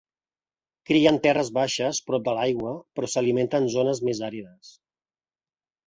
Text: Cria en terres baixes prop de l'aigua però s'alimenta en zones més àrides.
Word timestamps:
Cria 0.89 1.11
en 1.15 1.19
terres 1.25 1.51
baixes 1.59 2.01
prop 2.09 2.25
de 2.29 2.35
l'aigua 2.39 2.73
però 2.97 3.13
s'alimenta 3.15 3.63
en 3.67 3.71
zones 3.79 4.05
més 4.09 4.27
àrides. 4.33 4.77